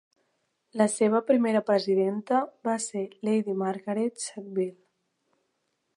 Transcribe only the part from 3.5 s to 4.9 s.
Margaret Sackville.